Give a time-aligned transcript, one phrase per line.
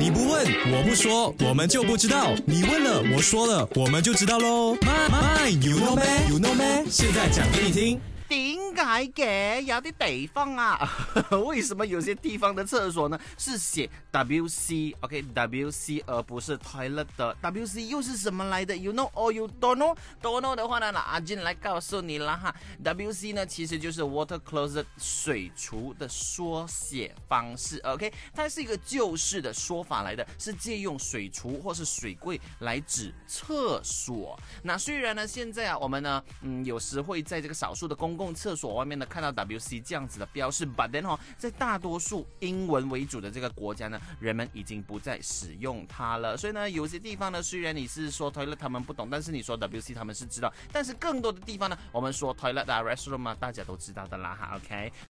[0.00, 0.42] 你不问，
[0.72, 2.32] 我不说，我们就不知道。
[2.46, 4.74] 你问了，我说了，我们就知道喽。
[4.76, 8.00] My my you know me you know me，现在讲给你听。
[8.30, 8.82] 点解
[9.12, 10.88] 嘅有啲地方啊？
[11.46, 20.42] 为什么有些地方的厕所呢是写 W C？OK，W C 而不是 toilet 的 W C 又是什么来的？You know or you don't know？Don't
[20.42, 22.54] know 的话呢，那阿俊来告诉你啦哈。
[22.84, 27.78] W C 呢其实就是 water closet 水厨的缩写方式。
[27.80, 34.38] OK，它是一个旧式的说法来的，是借用水厨或是水柜来指厕所。
[34.62, 46.36] 那虽然呢，现在啊，我们呢，嗯，有时会在这个少数的公共厕所外面呢看到 WC 这样子的标示，but then 哦，在大多数英文为主的这个国家呢，人们已经不再使用它了。
[46.36, 50.52] 所以呢，有些地方呢，虽然你是说 toilet 他们不懂，但是你说 WC 他们是知道。
[50.70, 54.92] 但是更多的地方呢，我们说 toilet 啊 restroom 啊，大家都知道的啦哈，OK。